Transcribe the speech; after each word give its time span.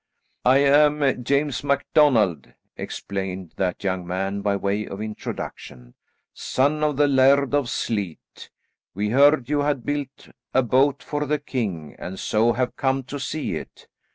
"I 0.45 0.57
am 0.63 1.23
James 1.23 1.63
MacDonald," 1.63 2.51
explained 2.75 3.53
that 3.57 3.83
young 3.83 4.07
man 4.07 4.41
by 4.41 4.55
way 4.55 4.87
of 4.87 4.99
introduction, 4.99 5.93
"son 6.33 6.83
of 6.83 6.97
the 6.97 7.07
Laird 7.07 7.53
of 7.53 7.69
Sleat. 7.69 8.49
We 8.95 9.09
heard 9.09 9.47
you 9.47 9.59
had 9.59 9.85
built 9.85 10.29
a 10.55 10.63
boat 10.63 11.03
for 11.03 11.27
the 11.27 11.37
king, 11.37 11.95
and 11.99 12.17
so 12.19 12.53
have 12.53 12.75
come 12.75 13.03
to 13.03 13.19
see 13.19 13.53
it. 13.57 13.85